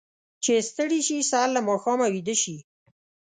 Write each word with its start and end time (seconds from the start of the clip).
چې 0.43 0.53
ستړي 0.69 1.01
شي، 1.07 1.17
سر 1.31 1.47
له 1.55 1.61
ماښامه 1.67 2.05
اوده 2.09 2.35
شي. 2.41 2.55